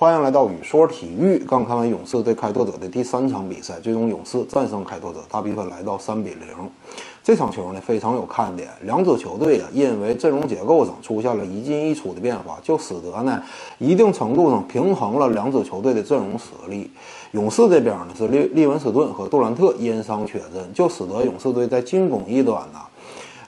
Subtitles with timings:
[0.00, 1.36] 欢迎来到雨说体育。
[1.46, 6.48] 刚看完勇士对开拓者的第三场比赛，最终勇士战胜开拓者，大比分来到三比零。
[7.22, 13.42] 这场球呢非常有看点，两支球队啊因为阵容结构上出现了一进一出的变化，就使得呢
[13.76, 16.90] 一定程度上平衡了两支球队的阵容实力。
[17.32, 22.80] 勇士这边呢是利利文斯顿和杜兰特因伤缺阵，就使得勇士队在进攻一端呢。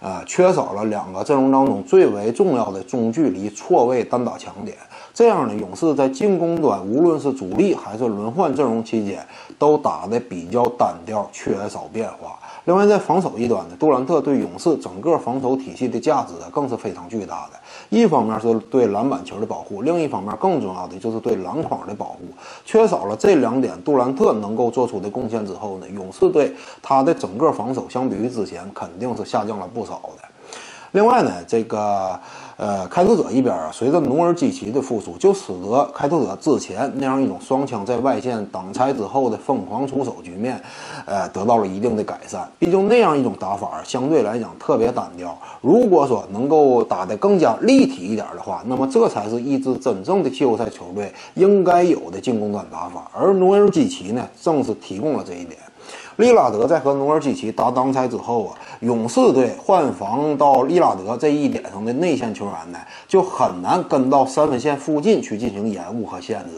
[0.03, 4.77] 啊，缺少了两个阵容当中最为重要的中距离错位单打强点，
[5.15, 9.25] 这样的，勇士在进攻端无论是主力还是轮换阵容期间，
[9.61, 12.37] 都打得比较单调，缺少变化。
[12.65, 17.59] 另外，在防守一端呢，杜兰特对勇士整个防守体系的价值啊更是非常巨大的。
[17.89, 22.21] 一方面是对篮板球的保护，另一方面更重要的就是对篮筐的保护。
[22.65, 30.29] 缺少了这两点，杜兰特能够做出的贡献之后呢，勇士队他的整个防守相比于之前肯定是下降了不少的。
[30.93, 32.19] 另外呢，这个。
[32.59, 40.63] 呃，开拓者一边啊，随着努尔基奇的复出，就使得开拓者之前那样一种双枪在外线挡拆之后的疯狂出手局面，
[41.05, 42.49] 呃，得到了一定的改善。
[42.61, 45.37] 毕竟那样一种打法相对来讲特别单调。
[45.61, 53.11] 如果说能够打得更加立体一点的话，那么这才是一支真正的季后赛球队应该有的进攻端打法。
[53.13, 55.59] 而努尔基奇呢，正是提供了这一点。
[56.17, 66.51] 利拉德在和努尔基奇打挡拆之后啊，勇士队换防到利拉德这一点上的内线球员呢，就很难跟到三分线附近去进行延误和限制。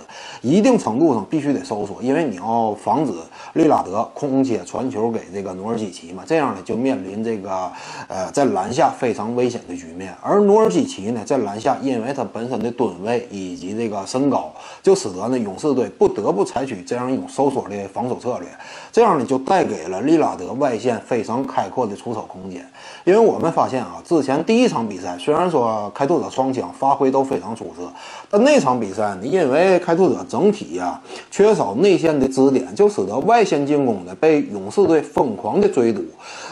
[0.42, 3.12] 一定程度上必须得收缩，因为你要防止
[3.52, 7.70] 利拉德空切传球给这个努尔基奇嘛，这样呢就面临这个
[8.08, 10.12] 呃在篮下非常危险的局面。
[10.20, 18.48] 而努尔基奇呢在篮下，因为他本身的吨位以及这个身高，就使得呢勇士队不得不采取这样一种收缩的防守策略，
[18.90, 19.43] 这样呢就。
[19.44, 22.66] 带给了利拉德外线非常开阔的出手空间，
[23.04, 27.90] 因为我们发现啊，之前第一场比赛虽然说开拓者双枪发挥都非常出色，
[28.30, 31.00] 但那场比赛呢，因为开拓者整体呀
[31.30, 36.02] 缺少内线的支点，就使得外线进攻呢被勇士队疯狂的追堵，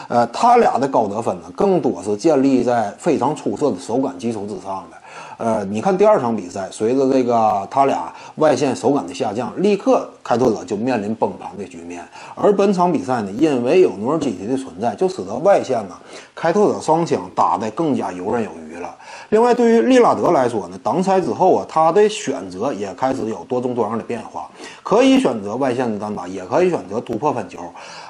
[0.07, 4.97] 呃，他俩的高得分呢更多是建立在非常出色的手感基础之上的。
[5.37, 12.03] 呃，你看第二场比赛，随着这个他俩外线手感的下降，立刻开拓者就面临崩盘的局面。
[12.35, 15.95] 而本场比赛呢，因为有努尔基奇的存在，就使得外线呢，
[16.35, 18.95] 开拓者双枪打得更加游刃有余了。
[19.29, 24.49] 另外，对于利拉德来说呢，挡拆之后啊，他的选择也开始有多种多样的变化，
[24.83, 27.59] 可以选择外线的单打，也可以选择突破分球。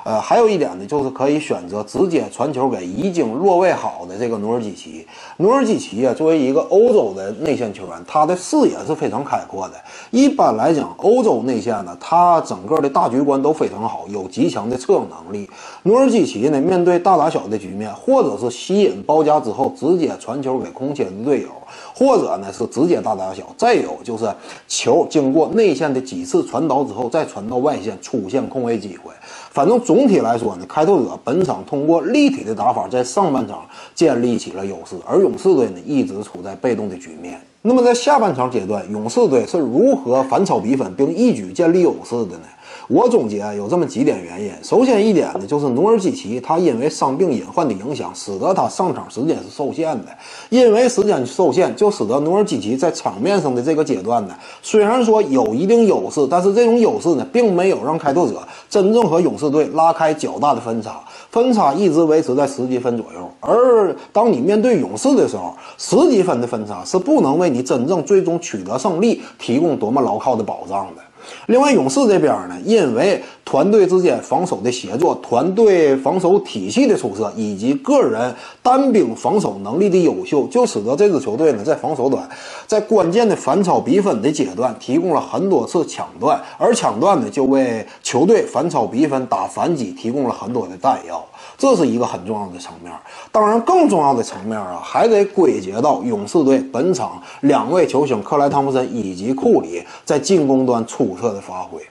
[0.03, 5.07] 呃，还有一点呢，就是可以选择直接传球给已经落位好的这个努尔基奇。
[5.37, 9.75] 努尔基奇啊，作为一个欧洲的内线球员，他的视野是非常开阔的。
[10.11, 15.49] 一般来讲，欧洲内线呢，他整个的大局观都非常好，有极强的策应能力。
[15.83, 21.49] 努尔基奇呢，面对大打小的局面，或者是吸引包夹之后，直接传球给空切的队友，
[21.95, 23.43] 或者呢是直接大打小。
[23.57, 24.29] 再有就是
[24.67, 29.11] 球经过内线的几次传导之后，再传到外线，出现空位机会。
[29.51, 33.63] 反正总体来说呢，开拓者本场通过立体的打法，在上半场
[33.93, 37.41] 建立起了优势，而勇士队呢一直处在被动的局面。
[37.61, 42.47] 那么在下半场阶段，勇士队是如何反超比分并一举建立优势的呢？
[42.87, 44.51] 我总结有这么几点原因。
[44.61, 50.07] 首先一点呢，就是努尔基奇他因为伤病隐患的影响，使得他上场时间是受限的。
[50.49, 61.01] 因为时间受限，就使得努尔基奇在场面上的这个阶段呢，虽然说有一定优势，但是这种优势呢，并没有让开拓者真正和勇士队拉开较大的分差，
[61.31, 63.29] 分差一直维持在十几分左右。
[63.39, 71.01] 而当你面对勇士的时候，十几分的分差是不能为你真正最终取得胜利提供多么牢靠的保障的。
[71.47, 82.27] 另外，勇士这边呢，因为团队之间防守的协作、团队防守体系的出色，以及个人单兵防守能力的优秀，就使得这支球队呢，在防守端，
[82.65, 91.23] 在关键的反超比分的阶段，提供了很多次抢断，而抢断呢，就为球队反超比分打反击提供了很多的弹药。
[91.57, 92.91] 这是一个很重要的层面，
[93.31, 101.81] 当然更重要的层面啊，还得归结到勇士队本场两位球星克莱汤普森以及库里在进攻端出色的发挥。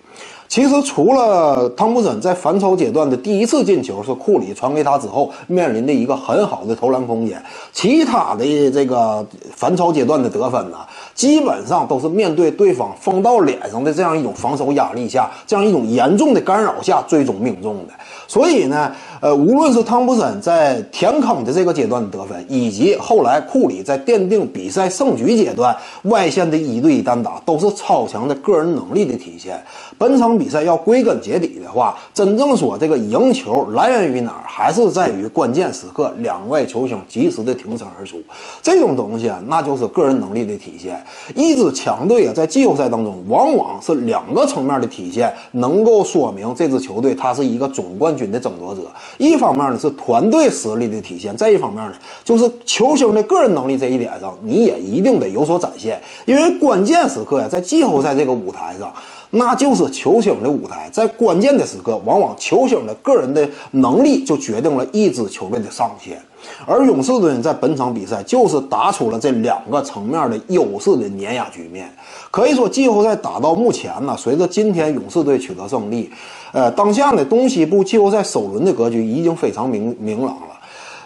[0.52, 9.26] 其实除了汤普森在反超阶段的第一次进球是库里传给他之后面临的一个很好的投篮空间，其他的这个
[9.56, 10.76] 反超阶段的得分呢，
[11.14, 17.94] 基本上都是面对对方封到脸上的这样一种防守压力下，这样一种严重的干扰下最终命中的。
[18.28, 29.58] 所以呢，呃，无论是汤普森在填坑的这个阶段的得分，以及后来库里在奠定比赛胜局阶段外线的一对一单打，都是超强的个人能力的体现。
[29.96, 30.41] 本场。
[30.42, 38.20] 比赛要归根结底的话，真正说这个赢球来源于哪儿，还是在于关键时刻两位球星及时的挺身而出。
[38.60, 41.00] 这种东西啊，那就是个人能力的体现。
[41.36, 48.80] 一支强队啊，在季后赛当中，往往是两个层面的体现，能够说明这支球队它是一个总冠军的争夺者。
[49.18, 51.94] 一方面呢是团队实力的体现，再一方面呢
[52.24, 56.02] 就是球星的个人能力这一点上，你也一定得有所展现。
[56.24, 58.92] 因为关键时刻呀，在季后赛这个舞台上。
[59.34, 66.20] 那就是球星的舞台，在关键的时刻，往往球星的个人的能力就决定了一支球队的上限。
[66.66, 71.90] 而勇士队在本场比赛就是打出了这两个层面的优势的碾压局面。
[72.30, 76.10] 可以说，季后赛打到目前呢，随着今天勇士队取得胜利，
[76.52, 80.51] 呃，当下呢东西部季后赛首轮的格局已经非常明明朗了。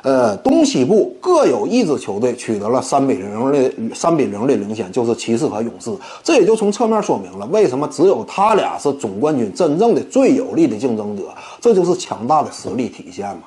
[0.06, 5.90] 呃，东西部各有一支球队取得了三比零的三比零的领先，就是骑士和勇士。
[6.22, 11.24] 这也就从侧面说明了为什么只有他俩是总冠军真正的最有力的竞争者，
[11.60, 13.42] 这就是强大的实力体现嘛。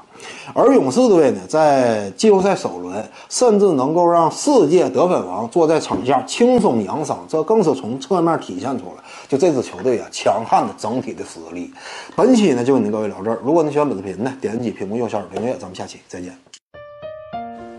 [0.54, 11.72] 而勇士队呢，在季后赛首轮甚至能够让世界得分王坐在场下轻松养伤，这更是从侧面体现出来就这支球队啊强悍的整体的实力。
[12.16, 16.32] 本期呢就跟各位聊这儿，如果你喜欢本视频呢，点击屏幕右下角订阅，咱们下期再见。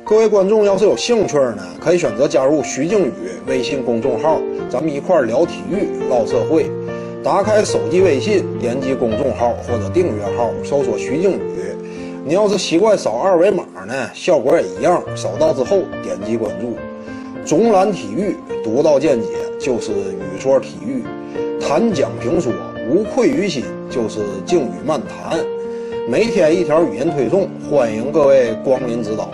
[0.05, 3.13] 各位观众要是有兴趣呢，可以选择加入徐静宇
[3.47, 6.69] 微信公众号，咱们一块聊体育、唠社会。
[7.23, 11.41] 打开手机微信，点击公众号或者订阅号，搜索徐静宇。
[12.23, 15.03] 你要是习惯扫二维码呢，效果也一样。
[15.17, 16.77] 扫到之后点击关注。
[17.47, 19.29] 总览体育，独到见解
[19.59, 21.03] 就是语说体育，
[21.59, 22.53] 谈讲评说
[22.91, 25.39] 无愧于心就是静语漫谈。
[26.07, 29.31] 每天一条语音推送，欢迎各位光临指导。